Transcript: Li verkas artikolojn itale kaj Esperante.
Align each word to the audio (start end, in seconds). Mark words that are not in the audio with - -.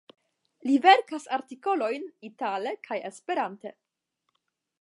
Li 0.69 0.77
verkas 0.85 1.27
artikolojn 1.37 2.09
itale 2.31 2.75
kaj 2.89 3.01
Esperante. 3.11 3.77